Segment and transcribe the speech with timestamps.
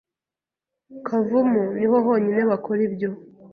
[1.07, 3.09] Kavumu niho honyine bakora ibyo